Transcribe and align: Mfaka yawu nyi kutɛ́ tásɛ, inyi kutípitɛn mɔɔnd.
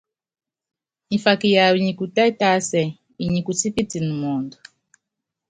Mfaka 1.13 1.45
yawu 1.55 1.77
nyi 1.85 1.93
kutɛ́ 1.99 2.27
tásɛ, 2.39 2.81
inyi 3.23 3.39
kutípitɛn 3.45 4.07
mɔɔnd. 4.19 4.51